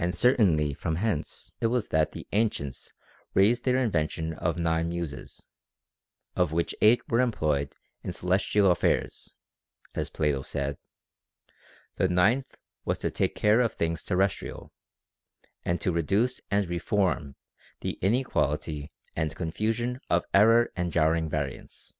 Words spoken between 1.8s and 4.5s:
that the ancients raised their invention